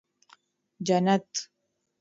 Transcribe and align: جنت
جنت 0.85 1.29